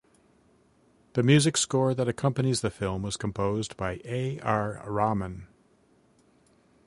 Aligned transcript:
The 1.13 1.21
music 1.21 1.55
score 1.57 1.93
that 1.93 2.07
accompanies 2.07 2.61
the 2.61 2.71
film 2.71 3.03
was 3.03 3.17
composed 3.17 3.77
by 3.77 4.01
A. 4.03 4.39
R. 4.39 4.81
Rahman. 4.87 5.45